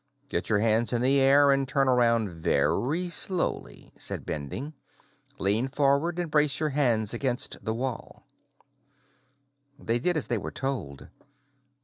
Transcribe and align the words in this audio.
"Get 0.29 0.49
your 0.49 0.57
hands 0.57 0.93
in 0.93 1.03
the 1.03 1.19
air 1.19 1.51
and 1.51 1.67
turn 1.67 1.87
around 1.87 2.41
very 2.41 3.07
slowly," 3.07 3.93
said 3.99 4.25
Bending. 4.25 4.73
"Lean 5.37 5.67
forward 5.67 6.17
and 6.17 6.31
brace 6.31 6.59
your 6.59 6.69
hands 6.69 7.13
against 7.13 7.63
the 7.63 7.75
wall." 7.75 8.25
They 9.77 9.99
did 9.99 10.17
as 10.17 10.25
they 10.25 10.39
were 10.39 10.49
told. 10.49 11.07